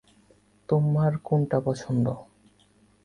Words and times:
তোমার 0.69 1.11
কোনটা 1.23 1.57
পছন্দ? 1.59 2.05